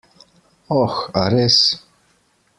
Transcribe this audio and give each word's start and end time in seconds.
Oh, 0.77 0.95
a 1.21 1.27
res? 1.35 1.59